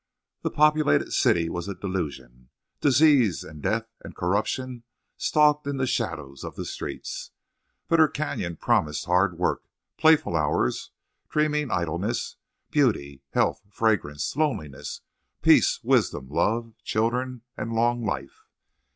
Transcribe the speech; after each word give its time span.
The 0.41 0.49
populated 0.49 1.11
city 1.13 1.47
was 1.47 1.67
a 1.67 1.75
delusion. 1.75 2.49
Disease 2.79 3.43
and 3.43 3.61
death 3.61 3.85
and 4.03 4.15
corruption 4.15 4.81
stalked 5.15 5.67
in 5.67 5.77
the 5.77 5.85
shadows 5.85 6.43
of 6.43 6.55
the 6.55 6.65
streets. 6.65 7.29
But 7.87 7.99
her 7.99 8.07
canyon 8.07 8.55
promised 8.55 9.05
hard 9.05 9.37
work, 9.37 9.61
playful 9.99 10.35
hours, 10.35 10.89
dreaming 11.29 11.69
idleness, 11.69 12.37
beauty, 12.71 13.21
health, 13.33 13.61
fragrance, 13.69 14.35
loneliness, 14.35 15.01
peace, 15.43 15.79
wisdom, 15.83 16.29
love, 16.29 16.73
children, 16.83 17.43
and 17.55 17.71
long 17.71 18.03
life. 18.03 18.47